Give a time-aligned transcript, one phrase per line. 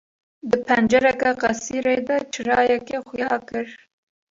[0.49, 3.67] Di pencereke qesirê de çirayekê xuya kir.